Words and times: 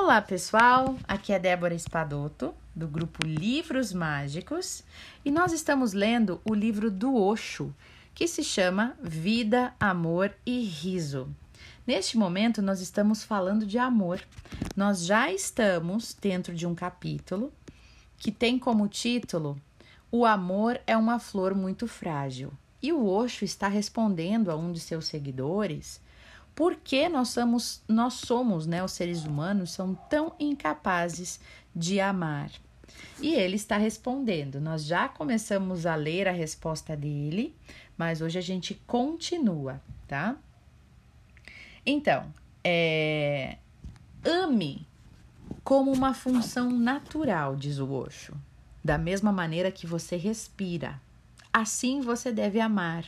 Olá, 0.00 0.22
pessoal! 0.22 0.96
Aqui 1.08 1.32
é 1.32 1.40
Débora 1.40 1.74
Espadoto, 1.74 2.54
do 2.72 2.86
grupo 2.86 3.26
Livros 3.26 3.92
Mágicos, 3.92 4.84
e 5.24 5.30
nós 5.30 5.52
estamos 5.52 5.92
lendo 5.92 6.40
o 6.48 6.54
livro 6.54 6.88
do 6.88 7.16
Osho, 7.16 7.74
que 8.14 8.28
se 8.28 8.44
chama 8.44 8.96
Vida, 9.02 9.74
Amor 9.78 10.32
e 10.46 10.60
Riso. 10.60 11.28
Neste 11.84 12.16
momento, 12.16 12.62
nós 12.62 12.80
estamos 12.80 13.24
falando 13.24 13.66
de 13.66 13.76
amor. 13.76 14.22
Nós 14.76 15.04
já 15.04 15.32
estamos 15.32 16.14
dentro 16.14 16.54
de 16.54 16.64
um 16.64 16.76
capítulo 16.76 17.52
que 18.16 18.30
tem 18.30 18.56
como 18.56 18.86
título 18.86 19.60
O 20.12 20.24
amor 20.24 20.80
é 20.86 20.96
uma 20.96 21.18
flor 21.18 21.56
muito 21.56 21.88
frágil. 21.88 22.52
E 22.80 22.92
o 22.92 23.04
Osho 23.04 23.44
está 23.44 23.66
respondendo 23.66 24.48
a 24.48 24.56
um 24.56 24.70
de 24.70 24.78
seus 24.78 25.08
seguidores 25.08 26.00
por 26.58 26.74
que 26.74 27.08
nós 27.08 27.28
somos, 27.28 27.80
nós 27.86 28.14
somos, 28.14 28.66
né, 28.66 28.82
os 28.82 28.90
seres 28.90 29.24
humanos, 29.24 29.70
são 29.70 29.94
tão 29.94 30.34
incapazes 30.40 31.38
de 31.72 32.00
amar. 32.00 32.50
E 33.22 33.32
ele 33.32 33.54
está 33.54 33.76
respondendo. 33.76 34.60
Nós 34.60 34.84
já 34.84 35.08
começamos 35.08 35.86
a 35.86 35.94
ler 35.94 36.26
a 36.26 36.32
resposta 36.32 36.96
dele, 36.96 37.54
mas 37.96 38.20
hoje 38.20 38.40
a 38.40 38.42
gente 38.42 38.74
continua, 38.88 39.80
tá? 40.08 40.34
Então, 41.86 42.26
é, 42.64 43.58
ame 44.24 44.84
como 45.62 45.92
uma 45.92 46.12
função 46.12 46.72
natural, 46.72 47.54
diz 47.54 47.78
o 47.78 47.88
Osho. 47.88 48.34
Da 48.82 48.98
mesma 48.98 49.30
maneira 49.30 49.70
que 49.70 49.86
você 49.86 50.16
respira, 50.16 51.00
assim 51.52 52.00
você 52.00 52.32
deve 52.32 52.58
amar. 52.58 53.04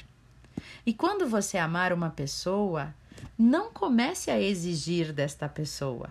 E 0.87 0.95
quando 0.95 1.29
você 1.29 1.59
amar 1.59 1.93
uma 1.93 2.10
pessoa, 2.10 2.95
não 3.38 3.73
comece 3.73 4.30
a 4.30 4.41
exigir 4.41 5.12
desta 5.12 5.48
pessoa. 5.48 6.10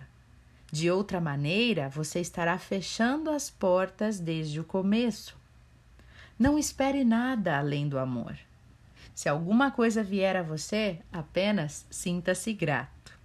De 0.71 0.91
outra 0.91 1.19
maneira, 1.19 1.89
você 1.89 2.19
estará 2.19 2.57
fechando 2.57 3.29
as 3.31 3.49
portas 3.49 4.19
desde 4.19 4.59
o 4.59 4.63
começo. 4.63 5.35
Não 6.37 6.57
espere 6.57 7.03
nada 7.03 7.57
além 7.57 7.89
do 7.89 7.97
amor. 7.97 8.37
Se 9.15 9.27
alguma 9.27 9.71
coisa 9.71 10.03
vier 10.03 10.35
a 10.35 10.43
você, 10.43 10.99
apenas 11.11 11.85
sinta-se 11.89 12.53
grato. 12.53 13.17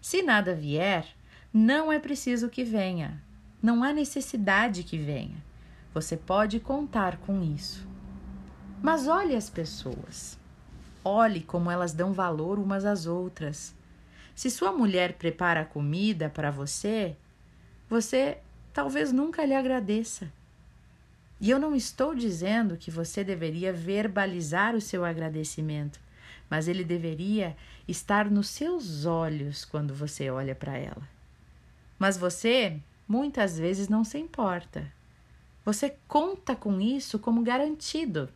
Se 0.00 0.22
nada 0.22 0.54
vier, 0.54 1.06
não 1.52 1.92
é 1.92 1.98
preciso 1.98 2.48
que 2.48 2.64
venha. 2.64 3.22
Não 3.62 3.84
há 3.84 3.92
necessidade 3.92 4.82
que 4.82 4.96
venha. 4.96 5.36
Você 5.92 6.16
pode 6.16 6.58
contar 6.58 7.18
com 7.18 7.42
isso. 7.42 7.86
Mas 8.82 9.06
olhe 9.06 9.36
as 9.36 9.50
pessoas. 9.50 10.38
Olhe 11.10 11.40
como 11.40 11.70
elas 11.70 11.94
dão 11.94 12.12
valor 12.12 12.58
umas 12.58 12.84
às 12.84 13.06
outras. 13.06 13.74
Se 14.34 14.50
sua 14.50 14.70
mulher 14.72 15.14
prepara 15.14 15.64
comida 15.64 16.28
para 16.28 16.50
você, 16.50 17.16
você 17.88 18.36
talvez 18.74 19.10
nunca 19.10 19.42
lhe 19.46 19.54
agradeça. 19.54 20.30
E 21.40 21.48
eu 21.48 21.58
não 21.58 21.74
estou 21.74 22.14
dizendo 22.14 22.76
que 22.76 22.90
você 22.90 23.24
deveria 23.24 23.72
verbalizar 23.72 24.74
o 24.74 24.82
seu 24.82 25.02
agradecimento, 25.02 25.98
mas 26.50 26.68
ele 26.68 26.84
deveria 26.84 27.56
estar 27.88 28.30
nos 28.30 28.50
seus 28.50 29.06
olhos 29.06 29.64
quando 29.64 29.94
você 29.94 30.28
olha 30.28 30.54
para 30.54 30.76
ela. 30.76 31.08
Mas 31.98 32.18
você 32.18 32.78
muitas 33.08 33.58
vezes 33.58 33.88
não 33.88 34.04
se 34.04 34.18
importa. 34.18 34.92
Você 35.64 35.96
conta 36.06 36.54
com 36.54 36.78
isso 36.78 37.18
como 37.18 37.40
garantido. 37.40 38.28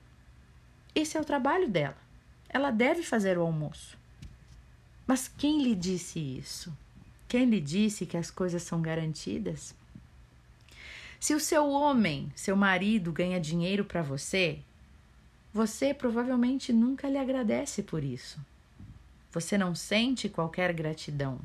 Esse 0.94 1.18
é 1.18 1.20
o 1.20 1.24
trabalho 1.24 1.68
dela 1.68 2.01
ela 2.52 2.70
deve 2.70 3.02
fazer 3.02 3.38
o 3.38 3.42
almoço. 3.42 3.96
Mas 5.06 5.28
quem 5.28 5.62
lhe 5.62 5.74
disse 5.74 6.18
isso? 6.18 6.72
Quem 7.26 7.46
lhe 7.46 7.60
disse 7.60 8.04
que 8.04 8.16
as 8.16 8.30
coisas 8.30 8.62
são 8.62 8.82
garantidas? 8.82 9.74
Se 11.18 11.34
o 11.34 11.40
seu 11.40 11.68
homem, 11.68 12.30
seu 12.34 12.56
marido, 12.56 13.12
ganha 13.12 13.40
dinheiro 13.40 13.84
para 13.84 14.02
você, 14.02 14.58
você 15.52 15.94
provavelmente 15.94 16.72
nunca 16.72 17.08
lhe 17.08 17.18
agradece 17.18 17.82
por 17.82 18.02
isso. 18.02 18.38
Você 19.30 19.56
não 19.56 19.74
sente 19.74 20.28
qualquer 20.28 20.72
gratidão. 20.72 21.38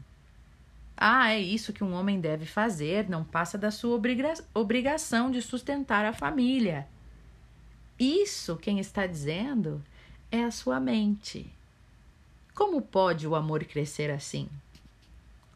Ah, 0.95 1.31
é 1.31 1.39
isso 1.39 1.71
que 1.71 1.83
um 1.83 1.93
homem 1.93 2.19
deve 2.19 2.45
fazer, 2.45 3.07
não 3.07 3.23
passa 3.23 3.57
da 3.57 3.69
sua 3.69 3.95
obriga 3.95 4.33
obrigação 4.53 5.29
de 5.29 5.41
sustentar 5.41 6.03
a 6.05 6.11
família. 6.11 6.87
Isso 7.99 8.57
quem 8.57 8.79
está 8.79 9.05
dizendo 9.05 9.83
é 10.31 10.43
a 10.43 10.51
sua 10.51 10.79
mente. 10.79 11.51
Como 12.53 12.81
pode 12.81 13.27
o 13.27 13.35
amor 13.35 13.63
crescer 13.65 14.09
assim? 14.09 14.49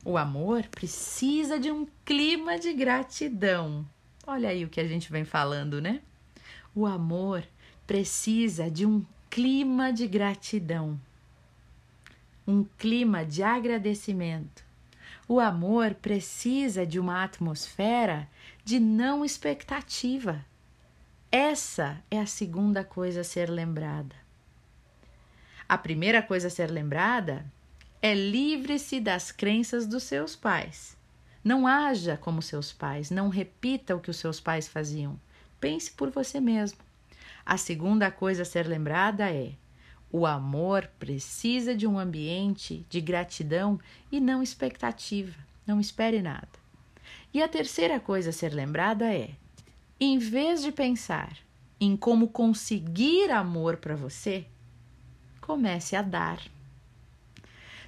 O 0.03 0.17
amor 0.17 0.67
precisa 0.67 1.59
de 1.59 1.71
um 1.71 1.87
clima 2.05 2.57
de 2.57 2.73
gratidão. 2.73 3.85
Olha 4.25 4.49
aí 4.49 4.63
o 4.63 4.69
que 4.69 4.79
a 4.79 4.87
gente 4.87 5.11
vem 5.11 5.25
falando, 5.25 5.81
né? 5.81 6.01
O 6.73 6.85
amor 6.85 7.43
precisa 7.85 8.69
de 8.71 8.85
um 8.85 9.05
clima 9.29 9.91
de 9.91 10.07
gratidão, 10.07 10.99
um 12.47 12.63
clima 12.63 13.25
de 13.25 13.43
agradecimento. 13.43 14.63
O 15.27 15.39
amor 15.39 15.93
precisa 15.95 16.85
de 16.85 16.99
uma 16.99 17.23
atmosfera 17.23 18.27
de 18.63 18.79
não 18.79 19.23
expectativa. 19.23 20.45
Essa 21.31 22.03
é 22.09 22.19
a 22.19 22.25
segunda 22.25 22.83
coisa 22.83 23.21
a 23.21 23.23
ser 23.23 23.49
lembrada. 23.49 24.20
A 25.71 25.77
primeira 25.77 26.21
coisa 26.21 26.47
a 26.47 26.51
ser 26.51 26.69
lembrada 26.69 27.45
é 28.01 28.13
livre-se 28.13 28.99
das 28.99 29.31
crenças 29.31 29.87
dos 29.87 30.03
seus 30.03 30.35
pais. 30.35 30.97
Não 31.41 31.65
haja 31.65 32.17
como 32.17 32.41
seus 32.41 32.73
pais, 32.73 33.09
não 33.09 33.29
repita 33.29 33.95
o 33.95 34.01
que 34.01 34.11
os 34.11 34.17
seus 34.17 34.37
pais 34.41 34.67
faziam. 34.67 35.17
Pense 35.61 35.89
por 35.89 36.09
você 36.09 36.41
mesmo. 36.41 36.79
A 37.45 37.55
segunda 37.55 38.11
coisa 38.11 38.41
a 38.41 38.45
ser 38.45 38.67
lembrada 38.67 39.31
é: 39.31 39.53
o 40.11 40.25
amor 40.25 40.89
precisa 40.99 41.73
de 41.73 41.87
um 41.87 41.97
ambiente 41.97 42.85
de 42.89 42.99
gratidão 42.99 43.79
e 44.11 44.19
não 44.19 44.43
expectativa. 44.43 45.37
Não 45.65 45.79
espere 45.79 46.21
nada. 46.21 46.49
E 47.33 47.41
a 47.41 47.47
terceira 47.47 47.97
coisa 47.97 48.31
a 48.31 48.33
ser 48.33 48.53
lembrada 48.53 49.05
é: 49.05 49.29
em 49.97 50.17
vez 50.17 50.61
de 50.61 50.73
pensar 50.73 51.37
em 51.79 51.95
como 51.95 52.27
conseguir 52.27 53.31
amor 53.31 53.77
para 53.77 53.95
você, 53.95 54.45
comece 55.41 55.95
a 55.95 56.01
dar. 56.01 56.39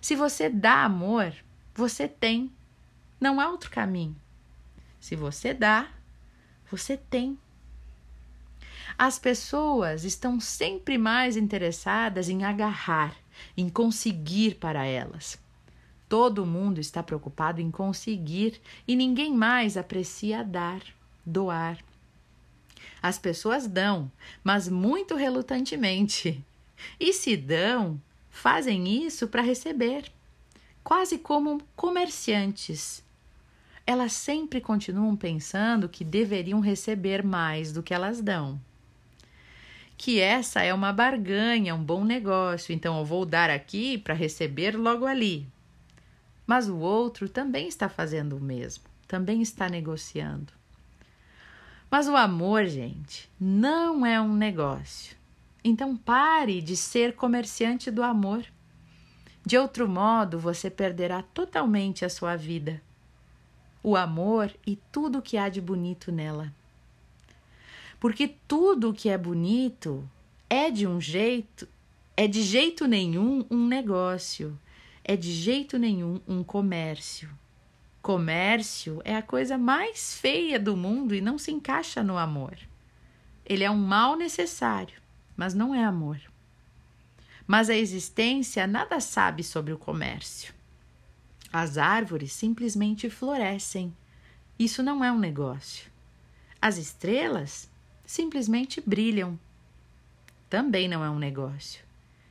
Se 0.02 0.16
você 0.16 0.50
dá 0.50 0.84
amor, 0.84 1.34
você 1.74 2.08
tem. 2.08 2.52
Não 3.22 3.40
há 3.40 3.50
outro 3.50 3.72
caminho. 3.72 4.16
Se 5.00 5.16
você 5.16 5.54
dá, 5.54 5.90
você 6.70 6.98
tem. 6.98 7.38
As 8.98 9.18
pessoas 9.18 10.04
estão 10.04 10.40
sempre 10.40 10.98
mais 10.98 11.38
interessadas 11.38 12.30
em 12.30 12.44
agarrar, 12.44 13.16
em 13.56 13.70
conseguir 13.70 14.56
para 14.56 14.86
elas. 14.86 15.40
Todo 16.10 16.46
mundo 16.46 16.80
está 16.80 17.02
preocupado 17.02 17.60
em 17.60 17.72
conseguir 17.72 18.62
e 18.88 18.96
ninguém 18.96 19.34
mais 19.34 19.78
aprecia 19.78 20.44
dar, 20.44 20.82
doar. 21.26 21.78
As 23.02 23.18
pessoas 23.18 23.68
dão, 23.68 24.12
mas 24.44 24.70
muito 24.70 25.16
relutantemente. 25.16 26.46
E 27.00 27.14
se 27.14 27.36
dão, 27.38 28.00
fazem 28.30 29.06
isso 29.06 29.28
para 29.28 29.42
receber, 29.42 30.12
quase 30.84 31.18
como 31.18 31.62
comerciantes. 31.76 33.04
Elas 33.86 34.14
sempre 34.14 34.62
continuam 34.62 35.16
pensando 35.16 35.90
que 35.90 36.04
deveriam 36.04 36.60
receber 36.60 37.24
mais 37.24 37.72
do 37.72 37.84
que 37.84 37.94
elas 37.94 38.22
dão. 38.22 38.60
Que 39.98 40.20
essa 40.20 40.62
é 40.62 40.74
uma 40.74 40.92
barganha, 40.92 41.76
um 41.76 41.84
bom 41.84 42.04
negócio, 42.04 42.74
então 42.74 42.98
eu 42.98 43.06
vou 43.06 43.26
dar 43.26 43.50
aqui 43.50 43.98
para 43.98 44.14
receber 44.14 44.76
logo 44.78 45.06
ali. 45.06 45.48
Mas 46.46 46.68
o 46.68 46.78
outro 46.78 47.30
também 47.30 47.68
está 47.68 47.88
fazendo 47.88 48.38
o 48.38 48.42
mesmo, 48.42 48.84
também 49.08 49.42
está 49.42 49.70
negociando. 49.70 50.52
Mas 51.90 52.08
o 52.08 52.16
amor, 52.16 52.66
gente, 52.66 53.30
não 53.40 54.06
é 54.06 54.20
um 54.20 54.34
negócio. 54.34 55.16
Então 55.64 55.96
pare 55.96 56.62
de 56.62 56.76
ser 56.76 57.16
comerciante 57.16 57.90
do 57.90 58.04
amor. 58.04 58.46
De 59.46 59.58
outro 59.58 59.88
modo, 59.88 60.38
você 60.38 60.70
perderá 60.70 61.22
totalmente 61.22 62.04
a 62.04 62.10
sua 62.10 62.36
vida, 62.36 62.82
o 63.82 63.96
amor 63.96 64.54
e 64.68 64.78
tudo 64.92 65.20
o 65.20 65.22
que 65.22 65.38
há 65.38 65.48
de 65.48 65.62
bonito 65.62 66.12
nela. 66.12 66.54
Porque 68.00 68.36
tudo 68.48 68.90
o 68.90 68.94
que 68.94 69.08
é 69.08 69.18
bonito 69.18 70.10
é 70.50 70.70
de 70.70 70.86
um 70.86 71.00
jeito, 71.00 71.68
é 72.16 72.28
de 72.28 72.42
jeito 72.42 72.86
nenhum 72.86 73.46
um 73.50 73.66
negócio, 73.66 74.60
é 75.04 75.16
de 75.16 75.32
jeito 75.32 75.78
nenhum 75.78 76.20
um 76.28 76.44
comércio. 76.44 77.30
Comércio 78.02 79.02
é 79.06 79.16
a 79.16 79.22
coisa 79.22 79.58
mais 79.58 80.14
feia 80.14 80.60
do 80.60 80.76
mundo 80.76 81.16
e 81.16 81.22
não 81.22 81.38
se 81.38 81.52
encaixa 81.52 82.04
no 82.04 82.18
amor. 82.18 82.58
Ele 83.46 83.64
é 83.64 83.72
um 83.72 83.78
mal 83.78 84.18
necessário 84.18 85.03
mas 85.36 85.54
não 85.54 85.74
é 85.74 85.84
amor. 85.84 86.20
Mas 87.46 87.70
a 87.70 87.76
existência 87.76 88.66
nada 88.66 89.00
sabe 89.00 89.44
sobre 89.44 89.74
o 89.74 89.78
comércio. 89.78 90.54
As 91.52 91.78
árvores 91.78 92.32
simplesmente 92.32 93.10
florescem. 93.10 93.96
Isso 94.58 94.82
não 94.82 95.04
é 95.04 95.12
um 95.12 95.20
negócio. 95.20 95.92
As 96.62 96.78
estrelas 96.78 97.70
simplesmente 98.06 98.82
brilham. 98.82 99.38
Também 100.50 100.88
não 100.88 101.04
é 101.04 101.10
um 101.10 101.20
negócio. 101.20 101.84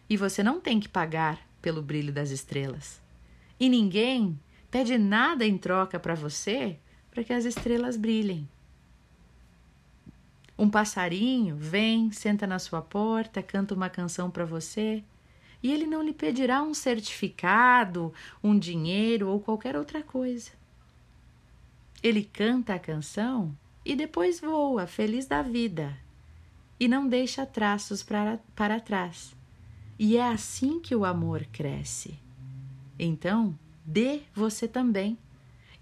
E 0.08 0.16
você 0.16 0.42
não 0.42 0.60
tem 0.60 0.80
que 0.80 0.88
pagar 0.88 1.40
pelo 1.60 1.82
brilho 1.82 2.12
das 2.12 2.30
estrelas. 2.30 3.00
E 3.60 3.68
ninguém 3.68 4.38
pede 4.70 4.98
nada 4.98 5.46
em 5.46 5.56
troca 5.56 6.00
para 6.00 6.14
você 6.14 6.78
para 7.10 7.22
que 7.22 7.32
as 7.32 7.44
estrelas 7.44 7.96
brilhem. 7.96 8.48
Um 10.62 10.70
passarinho 10.70 11.56
vem, 11.56 12.12
senta 12.12 12.46
na 12.46 12.56
sua 12.56 12.80
porta, 12.80 13.42
canta 13.42 13.74
uma 13.74 13.90
canção 13.90 14.30
para 14.30 14.44
você 14.44 15.02
e 15.60 15.72
ele 15.72 15.88
não 15.88 16.00
lhe 16.00 16.12
pedirá 16.12 16.62
um 16.62 16.72
certificado, 16.72 18.14
um 18.40 18.56
dinheiro 18.56 19.28
ou 19.28 19.40
qualquer 19.40 19.74
outra 19.74 20.04
coisa. 20.04 20.52
Ele 22.00 22.22
canta 22.22 22.74
a 22.74 22.78
canção 22.78 23.52
e 23.84 23.96
depois 23.96 24.38
voa, 24.38 24.86
feliz 24.86 25.26
da 25.26 25.42
vida, 25.42 25.98
e 26.78 26.86
não 26.86 27.08
deixa 27.08 27.44
traços 27.44 28.04
para, 28.04 28.38
para 28.54 28.78
trás. 28.78 29.34
E 29.98 30.16
é 30.16 30.28
assim 30.28 30.78
que 30.78 30.94
o 30.94 31.04
amor 31.04 31.44
cresce. 31.46 32.16
Então, 32.96 33.58
dê 33.84 34.20
você 34.32 34.68
também. 34.68 35.18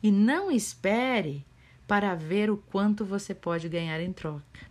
E 0.02 0.10
não 0.10 0.50
espere 0.50 1.44
para 1.86 2.14
ver 2.14 2.50
o 2.50 2.56
quanto 2.56 3.04
você 3.04 3.34
pode 3.34 3.68
ganhar 3.68 4.00
em 4.00 4.10
troca. 4.10 4.69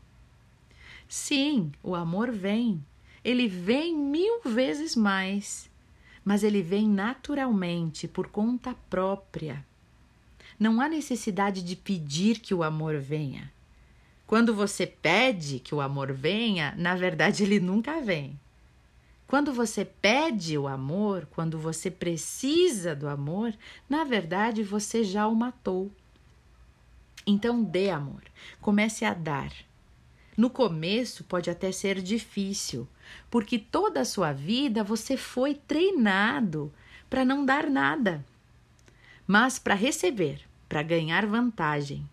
Sim, 1.09 1.71
o 1.81 1.95
amor 1.95 2.29
vem. 2.29 2.85
Ele 3.25 3.47
vem 3.47 3.97
mil 3.97 4.41
vezes 4.45 4.95
mais, 4.95 5.67
mas 6.23 6.44
ele 6.44 6.61
vem 6.61 6.88
naturalmente, 6.88 8.07
por 8.07 8.27
conta 8.27 8.75
própria. 8.91 9.65
Não 10.59 10.79
há 10.79 10.88
necessidade 10.88 11.63
de 11.63 11.75
pedir 11.75 12.39
que 12.39 12.53
o 12.53 12.61
amor 12.61 13.00
venha. 13.00 13.51
Quando 14.27 14.53
você 14.53 14.85
pede 14.85 15.57
que 15.57 15.73
o 15.73 15.81
amor 15.81 16.13
venha, 16.13 16.75
na 16.77 16.95
verdade 16.95 17.41
ele 17.41 17.59
nunca 17.59 18.00
vem. 18.00 18.39
Quando 19.25 19.51
você 19.51 19.83
pede 19.83 20.59
o 20.59 20.67
amor, 20.67 21.27
quando 21.31 21.57
você 21.57 21.89
precisa 21.89 22.95
do 22.95 23.07
amor, 23.07 23.51
na 23.89 24.03
verdade 24.03 24.61
você 24.61 25.03
já 25.03 25.25
o 25.27 25.35
matou. 25.35 25.91
Então 27.25 27.63
dê 27.63 27.89
amor, 27.89 28.21
comece 28.61 29.03
a 29.06 29.13
dar. 29.15 29.51
No 30.39 30.50
começo 30.50 31.25
pode 31.25 31.50
até 31.50 31.69
ser 31.69 32.01
difícil, 32.01 32.88
porque 33.30 33.59
toda 33.59 34.00
a 34.00 34.06
sua 34.06 34.31
vida 34.31 34.86
você 34.86 35.18
foi 35.18 35.53
treinado 35.53 36.71
para 37.09 37.25
não 37.25 37.45
dar 37.45 37.69
nada, 37.69 38.24
mas 39.27 39.59
para 39.59 39.75
receber, 39.75 40.39
para 40.69 40.81
ganhar 40.81 41.25
vantagem. 41.25 42.09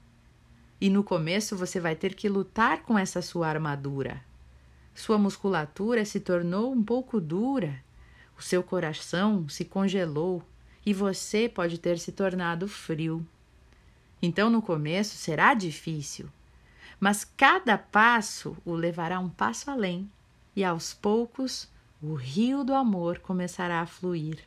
E 0.81 0.91
no 0.91 1.05
começo 1.05 1.57
você 1.57 1.79
vai 1.79 1.95
ter 1.95 2.17
que 2.17 2.29
lutar 2.29 2.83
com 2.83 2.99
essa 2.99 3.23
sua 3.23 3.47
armadura, 3.47 4.21
sua 4.93 5.19
musculatura 5.19 6.05
se 6.05 6.19
tornou 6.19 6.73
um 6.73 6.83
pouco 6.83 7.21
dura, 7.21 7.81
o 8.37 8.43
seu 8.43 8.61
coração 8.61 9.49
se 9.49 9.65
congelou 9.65 10.43
e 10.85 10.93
você 10.93 11.49
pode 11.49 11.79
ter 11.79 11.97
se 11.97 12.11
tornado 12.11 12.67
frio. 12.67 13.25
Então, 14.21 14.51
no 14.51 14.61
começo 14.61 15.15
será 15.15 15.55
difícil, 15.55 16.29
mas 16.99 17.25
cada 17.25 17.77
passo 17.77 18.57
o 18.65 18.75
levará 18.75 19.19
um 19.21 19.29
passo 19.29 19.71
além 19.71 20.11
e 20.55 20.65
aos 20.65 20.95
poucos 20.95 21.69
o 22.03 22.15
rio 22.15 22.65
do 22.65 22.75
amor 22.75 23.19
começará 23.19 23.81
a 23.81 23.87
fluir. 23.87 24.39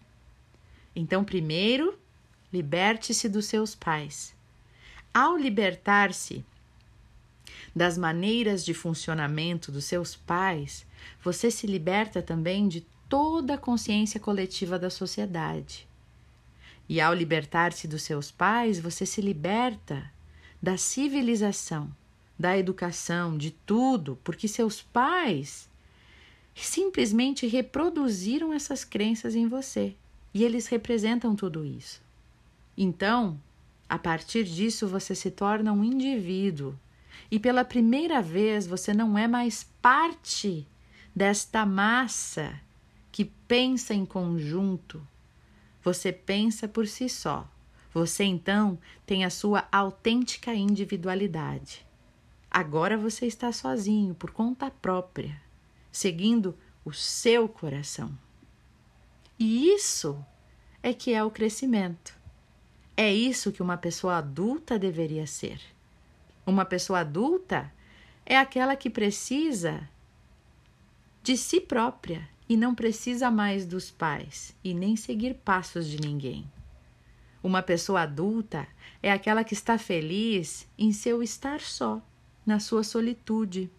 Então, 0.95 1.23
primeiro, 1.23 1.97
liberte-se 2.51 3.29
dos 3.29 3.45
seus 3.45 3.75
pais. 3.75 4.35
Ao 5.13 5.37
libertar-se 5.37 6.45
das 7.75 7.97
maneiras 7.97 8.65
de 8.65 8.73
funcionamento 8.73 9.71
dos 9.71 9.85
seus 9.85 10.15
pais, 10.15 10.85
você 11.23 11.49
se 11.51 11.67
liberta 11.67 12.21
também 12.21 12.67
de 12.67 12.81
toda 13.07 13.55
a 13.55 13.57
consciência 13.57 14.19
coletiva 14.19 14.77
da 14.77 14.89
sociedade. 14.89 15.87
E 16.87 16.99
ao 16.99 17.13
libertar-se 17.13 17.87
dos 17.87 18.03
seus 18.03 18.31
pais, 18.31 18.79
você 18.79 19.05
se 19.05 19.21
liberta 19.21 20.11
da 20.61 20.77
civilização, 20.77 21.89
da 22.39 22.57
educação, 22.57 23.37
de 23.37 23.51
tudo, 23.51 24.17
porque 24.23 24.47
seus 24.47 24.81
pais 24.81 25.69
simplesmente 26.55 27.45
reproduziram 27.45 28.53
essas 28.53 28.85
crenças 28.85 29.35
em 29.35 29.47
você 29.47 29.93
e 30.33 30.43
eles 30.45 30.67
representam 30.67 31.35
tudo 31.35 31.65
isso. 31.65 32.01
Então, 32.77 33.37
a 33.89 33.99
partir 33.99 34.45
disso, 34.45 34.87
você 34.87 35.13
se 35.13 35.29
torna 35.29 35.73
um 35.73 35.83
indivíduo 35.83 36.75
e 37.29 37.37
pela 37.37 37.65
primeira 37.65 38.21
vez 38.21 38.65
você 38.65 38.93
não 38.93 39.17
é 39.17 39.27
mais 39.27 39.69
parte 39.81 40.65
desta 41.13 41.65
massa 41.65 42.57
que 43.11 43.25
pensa 43.25 43.93
em 43.93 44.05
conjunto. 44.05 45.05
Você 45.83 46.13
pensa 46.13 46.67
por 46.67 46.87
si 46.87 47.09
só. 47.09 47.49
Você 47.93 48.23
então 48.23 48.77
tem 49.05 49.25
a 49.25 49.29
sua 49.29 49.67
autêntica 49.71 50.53
individualidade. 50.53 51.88
Agora 52.51 52.97
você 52.97 53.25
está 53.25 53.51
sozinho, 53.51 54.15
por 54.15 54.31
conta 54.31 54.71
própria, 54.71 55.39
seguindo 55.91 56.57
o 56.83 56.91
seu 56.91 57.47
coração. 57.47 58.17
E 59.37 59.69
isso 59.69 60.17
é 60.81 60.93
que 60.93 61.13
é 61.13 61.23
o 61.23 61.31
crescimento. 61.31 62.17
É 62.97 63.13
isso 63.13 63.51
que 63.51 63.61
uma 63.61 63.77
pessoa 63.77 64.17
adulta 64.17 64.77
deveria 64.77 65.27
ser. 65.27 65.61
Uma 66.45 66.65
pessoa 66.65 66.99
adulta 66.99 67.71
é 68.25 68.37
aquela 68.37 68.75
que 68.75 68.89
precisa 68.89 69.87
de 71.21 71.37
si 71.37 71.61
própria 71.61 72.27
e 72.49 72.57
não 72.57 72.73
precisa 72.73 73.29
mais 73.29 73.65
dos 73.65 73.91
pais 73.91 74.55
e 74.63 74.73
nem 74.73 74.95
seguir 74.95 75.35
passos 75.35 75.87
de 75.87 76.01
ninguém. 76.01 76.51
Uma 77.41 77.61
pessoa 77.61 78.01
adulta 78.01 78.67
é 79.01 79.11
aquela 79.11 79.43
que 79.43 79.53
está 79.53 79.77
feliz 79.77 80.67
em 80.77 80.91
seu 80.91 81.23
estar 81.23 81.61
só, 81.61 82.01
na 82.49 82.59
sua 82.59 82.83
solitude. 82.83 83.69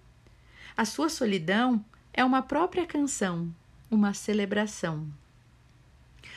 A 0.77 0.85
sua 0.85 1.09
solidão 1.09 1.85
é 2.13 2.25
uma 2.25 2.41
própria 2.41 2.87
canção, 2.87 3.53
uma 3.91 4.15
celebração. 4.15 5.09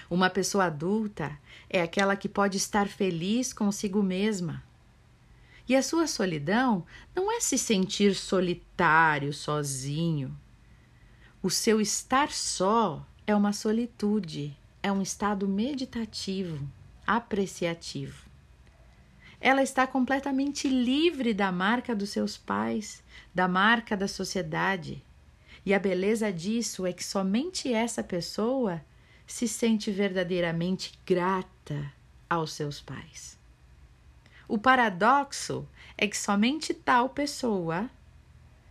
Uma 0.09 0.31
pessoa 0.31 0.65
adulta 0.65 1.37
é 1.69 1.83
aquela 1.83 2.15
que 2.15 2.27
pode 2.27 2.57
estar 2.57 2.87
feliz 2.87 3.53
consigo 3.53 4.01
mesma, 4.01 4.63
e 5.69 5.75
a 5.75 5.83
sua 5.83 6.07
solidão 6.07 6.83
não 7.15 7.31
é 7.31 7.39
se 7.39 7.55
sentir 7.55 8.15
solitário, 8.15 9.31
sozinho. 9.31 10.35
O 11.39 11.51
seu 11.51 11.79
estar 11.79 12.31
só 12.31 13.05
é 13.27 13.35
uma 13.35 13.53
solitude, 13.53 14.57
é 14.81 14.91
um 14.91 15.03
estado 15.03 15.47
meditativo, 15.47 16.67
apreciativo. 17.05 18.32
Ela 19.45 19.61
está 19.61 19.85
completamente 19.85 20.69
livre 20.69 21.33
da 21.33 21.51
marca 21.51 21.93
dos 21.93 22.11
seus 22.11 22.37
pais, 22.37 23.03
da 23.35 23.45
marca 23.45 23.97
da 23.97 24.07
sociedade. 24.07 25.03
E 25.65 25.73
a 25.73 25.79
beleza 25.79 26.31
disso 26.31 26.85
é 26.85 26.93
que 26.93 27.03
somente 27.03 27.73
essa 27.73 28.01
pessoa 28.01 28.81
se 29.27 29.45
sente 29.45 29.91
verdadeiramente 29.91 30.97
grata 31.05 31.91
aos 32.29 32.53
seus 32.53 32.79
pais. 32.79 33.37
O 34.47 34.57
paradoxo 34.57 35.67
é 35.97 36.07
que 36.07 36.17
somente 36.17 36.73
tal 36.73 37.09
pessoa 37.09 37.89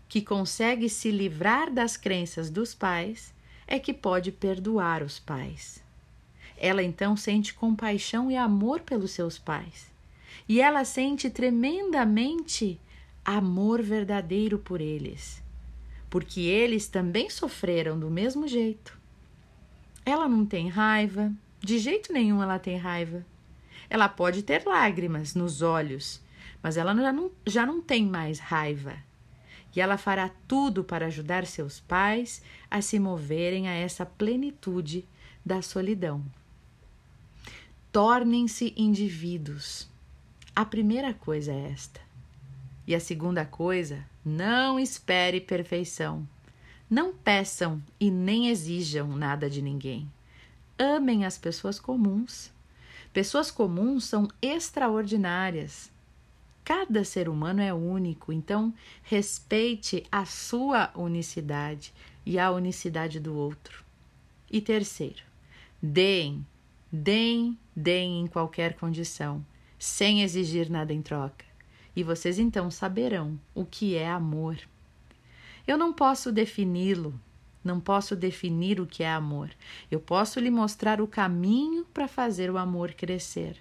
que 0.09 0.23
consegue 0.23 0.89
se 0.89 1.11
livrar 1.11 1.71
das 1.71 1.99
crenças 1.99 2.49
dos 2.49 2.75
pais 2.75 3.35
é 3.67 3.79
que 3.79 3.93
pode 3.93 4.33
perdoar 4.33 5.03
os 5.03 5.19
pais. 5.19 5.85
Ela 6.57 6.83
então 6.83 7.15
sente 7.15 7.53
compaixão 7.53 8.31
e 8.31 8.37
amor 8.39 8.81
pelos 8.81 9.11
seus 9.11 9.39
pais. 9.39 9.92
E 10.49 10.61
ela 10.61 10.85
sente 10.85 11.31
tremendamente 11.31 12.81
amor 13.25 13.83
verdadeiro 13.83 14.59
por 14.59 14.81
eles, 14.81 15.43
porque 16.11 16.41
eles 16.41 16.89
também 16.89 17.31
sofreram 17.31 17.99
do 17.99 18.11
mesmo 18.11 18.49
jeito. 18.49 18.99
Ela 20.05 20.29
não 20.29 20.45
tem 20.45 20.69
raiva, 20.69 21.33
de 21.61 21.79
jeito 21.79 22.13
nenhum 22.13 22.43
ela 22.43 22.59
tem 22.59 22.77
raiva. 22.77 23.25
Ela 23.89 24.09
pode 24.09 24.43
ter 24.43 24.67
lágrimas 24.67 25.35
nos 25.35 25.63
olhos, 25.63 26.21
mas 26.63 26.77
ela 26.77 26.95
já 26.95 27.13
não, 27.13 27.31
já 27.47 27.65
não 27.67 27.81
tem 27.81 28.05
mais 28.05 28.39
raiva. 28.39 28.97
E 29.75 29.81
ela 29.81 29.97
fará 29.97 30.31
tudo 30.47 30.85
para 30.85 31.07
ajudar 31.07 31.47
seus 31.47 31.81
pais 31.81 32.43
a 32.71 32.83
se 32.83 32.99
moverem 32.99 33.69
a 33.69 33.73
essa 33.73 34.05
plenitude 34.05 35.07
da 35.45 35.63
solidão. 35.63 36.25
Tornem-se 37.91 38.75
indivíduos. 38.77 39.92
A 40.55 40.65
primeira 40.65 41.15
coisa 41.15 41.53
é 41.53 41.71
esta. 41.71 42.01
E 42.87 42.95
a 42.95 43.01
segunda 43.01 43.45
coisa, 43.45 44.05
não 44.25 44.79
espere 44.79 45.41
perfeição. 45.41 46.29
Não 46.91 47.15
peçam 47.15 47.83
e 47.99 48.11
nem 48.11 48.49
exijam 48.49 49.09
nada 49.09 49.49
de 49.49 49.63
ninguém. 49.63 50.11
Amem 50.79 51.25
as 51.25 51.39
pessoas 51.39 51.81
comuns 51.81 52.53
Pessoas 53.13 53.51
comuns 53.51 54.05
são 54.05 54.27
extraordinárias. 54.41 55.91
Cada 56.65 57.05
ser 57.05 57.29
humano 57.29 57.61
é 57.61 57.75
único, 57.75 58.33
então 58.33 58.73
respeite 59.03 60.07
a 60.11 60.25
sua 60.25 60.91
unicidade 60.95 61.93
e 62.25 62.39
a 62.39 62.51
unicidade 62.51 63.21
do 63.21 63.37
outro. 63.37 63.85
E 64.51 64.63
terceiro, 64.63 65.23
deem, 65.83 66.47
deem, 66.91 67.59
deem 67.77 68.21
em 68.23 68.27
qualquer 68.27 68.75
condição, 68.75 69.45
sem 69.83 70.23
exigir 70.23 70.71
nada 70.71 70.93
em 70.93 71.03
troca. 71.03 71.45
E 71.97 72.05
vocês 72.05 72.39
então 72.39 72.71
saberão 72.71 73.37
o 73.53 73.65
que 73.65 73.97
é 73.97 74.09
amor. 74.09 74.57
Eu 75.67 75.77
não 75.77 75.93
posso 75.93 76.31
defini-lo, 76.31 77.19
não 77.65 77.81
posso 77.81 78.15
definir 78.15 78.81
o 78.81 78.87
que 78.87 79.03
é 79.03 79.11
amor. 79.11 79.51
Eu 79.91 79.99
posso 79.99 80.39
lhe 80.39 80.51
mostrar 80.51 81.01
o 81.01 81.09
caminho 81.09 81.85
para 81.93 82.07
fazer 82.07 82.49
o 82.49 82.59
amor 82.59 82.93
crescer. 82.93 83.61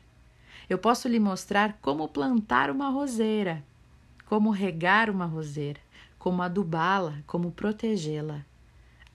Eu 0.69 0.77
posso 0.77 1.07
lhe 1.07 1.19
mostrar 1.19 1.79
como 1.81 2.07
plantar 2.07 2.69
uma 2.69 2.89
roseira, 2.89 3.65
como 4.27 4.51
regar 4.51 5.09
uma 5.09 5.25
roseira, 5.25 5.79
como 6.19 6.43
adubá-la, 6.43 7.17
como 7.25 7.51
protegê-la. 7.51 8.45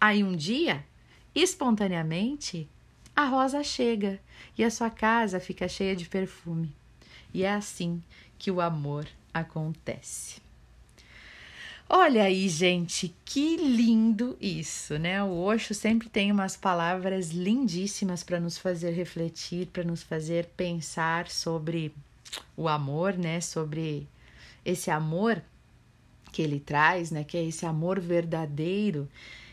Aí 0.01 0.25
um 0.25 0.35
dia, 0.35 0.85
espontaneamente, 1.33 2.69
a 3.15 3.27
rosa 3.27 3.63
chega 3.63 4.19
e 4.59 4.65
a 4.65 4.71
sua 4.73 4.91
casa 4.91 5.39
fica 5.39 5.69
cheia 5.69 5.95
de 5.95 6.09
perfume. 6.09 6.75
E 7.33 7.43
é 7.45 7.53
assim 7.53 8.03
que 8.39 8.51
o 8.51 8.61
amor 8.61 9.07
acontece. 9.33 10.41
Olha 11.89 12.25
aí, 12.25 12.49
gente, 12.49 13.15
que 13.25 13.57
lindo 13.57 14.37
isso, 14.41 14.99
né? 14.99 15.23
O 15.23 15.37
Osho 15.37 15.73
sempre 15.73 16.09
tem 16.09 16.33
umas 16.33 16.57
palavras 16.57 17.31
lindíssimas 17.31 18.25
para 18.25 18.41
nos 18.41 18.59
fazer 18.59 18.91
refletir, 18.91 19.69
para 19.69 19.85
nos 19.85 20.03
fazer 20.03 20.47
pensar 20.57 21.29
sobre 21.29 21.95
o 22.57 22.67
amor, 22.67 23.17
né? 23.17 23.41
Sobre 23.41 24.09
esse 24.65 24.91
amor 24.91 25.41
que 26.33 26.43
ele 26.43 26.59
traz, 26.59 27.13
né? 27.13 27.23
Que 27.23 27.37
é 27.37 27.45
esse 27.45 27.65
amor 27.65 28.01
verdadeiro 28.01 29.09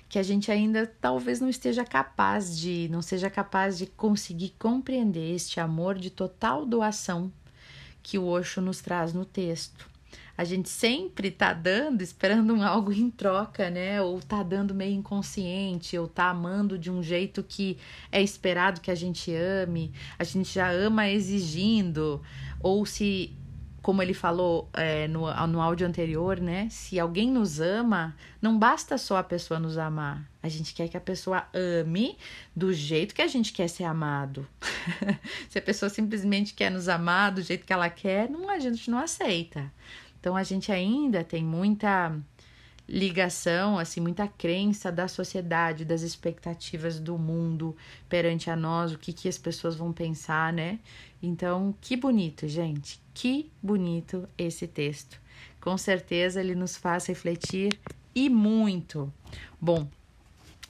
que 0.09 0.19
a 0.19 0.23
gente 0.23 0.51
ainda 0.51 0.85
talvez 1.01 1.39
não 1.39 1.49
esteja 1.49 1.83
capaz 1.83 2.59
de, 2.59 2.87
não 2.91 3.01
seja 3.01 3.31
capaz 3.31 3.77
de 3.77 3.87
conseguir 3.87 4.53
compreender 4.59 5.33
este 5.33 5.59
amor 5.59 5.97
de 5.97 6.11
total 6.11 6.65
doação 6.65 7.31
que 8.03 8.19
o 8.19 8.25
Osho 8.25 8.61
nos 8.61 8.81
traz 8.81 9.13
no 9.13 9.25
texto. 9.25 9.93
A 10.35 10.43
gente 10.43 10.67
sempre 10.67 11.29
tá 11.29 11.53
dando, 11.53 12.01
esperando 12.01 12.53
um 12.53 12.63
algo 12.63 12.91
em 12.91 13.09
troca, 13.09 13.69
né? 13.69 14.01
Ou 14.01 14.19
tá 14.19 14.41
dando 14.41 14.73
meio 14.73 14.93
inconsciente, 14.95 15.97
ou 15.97 16.07
tá 16.07 16.29
amando 16.29 16.77
de 16.77 16.91
um 16.91 17.03
jeito 17.03 17.43
que 17.43 17.77
é 18.11 18.21
esperado 18.21 18.81
que 18.81 18.89
a 18.89 18.95
gente 18.95 19.31
ame, 19.33 19.91
a 20.17 20.23
gente 20.23 20.51
já 20.53 20.71
ama 20.71 21.07
exigindo, 21.07 22.19
ou 22.59 22.83
se 22.85 23.31
como 23.83 24.01
ele 24.01 24.13
falou 24.13 24.69
é, 24.73 25.09
no, 25.09 25.25
no 25.47 25.61
áudio 25.61 25.85
anterior, 25.85 26.39
né? 26.39 26.69
Se 26.71 26.97
alguém 26.97 27.29
nos 27.29 27.59
ama, 27.59 28.15
não 28.41 28.57
basta 28.57 28.97
só 28.97 29.17
a 29.17 29.23
pessoa 29.23 29.59
nos 29.59 29.77
amar. 29.77 30.25
A 30.41 30.47
gente 30.47 30.73
quer 30.73 30.87
que 30.87 30.95
a 30.95 31.01
pessoa 31.01 31.45
ame 31.53 32.17
do 32.55 32.71
jeito 32.73 33.13
que 33.13 33.21
a 33.21 33.27
gente 33.27 33.51
quer 33.51 33.67
ser 33.67 33.83
amado. 33.83 34.47
Se 35.49 35.59
a 35.59 35.61
pessoa 35.61 35.89
simplesmente 35.89 36.53
quer 36.53 36.71
nos 36.71 36.87
amar 36.87 37.33
do 37.33 37.41
jeito 37.41 37.65
que 37.65 37.73
ela 37.73 37.89
quer, 37.89 38.29
não, 38.29 38.49
a 38.49 38.57
gente 38.57 38.89
não 38.89 38.97
aceita. 38.97 39.69
Então 40.17 40.37
a 40.37 40.43
gente 40.43 40.71
ainda 40.71 41.21
tem 41.21 41.43
muita 41.43 42.17
ligação, 42.87 43.79
assim, 43.79 44.01
muita 44.01 44.27
crença 44.27 44.91
da 44.91 45.07
sociedade, 45.07 45.85
das 45.85 46.01
expectativas 46.01 46.99
do 46.99 47.17
mundo 47.17 47.75
perante 48.09 48.49
a 48.49 48.55
nós, 48.55 48.91
o 48.91 48.97
que, 48.97 49.13
que 49.13 49.29
as 49.29 49.37
pessoas 49.37 49.75
vão 49.75 49.93
pensar, 49.93 50.51
né? 50.51 50.79
Então, 51.21 51.73
que 51.79 51.95
bonito, 51.95 52.47
gente, 52.47 53.01
que 53.13 53.49
bonito 53.61 54.27
esse 54.37 54.67
texto. 54.67 55.19
Com 55.61 55.77
certeza 55.77 56.41
ele 56.41 56.55
nos 56.55 56.75
faz 56.75 57.05
refletir 57.05 57.79
e 58.13 58.29
muito. 58.29 59.11
Bom, 59.59 59.87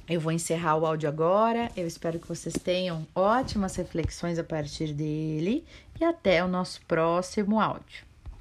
eu 0.08 0.20
vou 0.20 0.32
encerrar 0.32 0.76
o 0.76 0.86
áudio 0.86 1.10
agora. 1.10 1.72
Eu 1.76 1.88
espero 1.88 2.20
que 2.20 2.28
vocês 2.28 2.54
tenham 2.54 3.08
ótimas 3.16 3.76
reflexões 3.76 4.38
a 4.38 4.44
partir 4.44 4.94
dele 4.94 5.66
e 6.00 6.04
até 6.04 6.44
o 6.44 6.48
nosso 6.48 6.82
próximo 6.86 7.60
áudio. 7.60 8.13